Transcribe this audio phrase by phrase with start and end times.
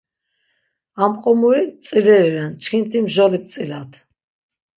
[1.03, 3.91] Am qomuri tzileri ren, çkinti mjoli ptzilat.